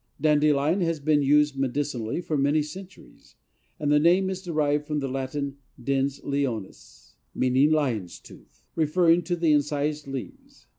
[0.19, 3.35] Dandelion has been used medicinally for many centuries,
[3.79, 9.35] and the name is derived from the Latin dens leonis, meaning lion's tooth, referring to
[9.35, 10.65] the incised leaves.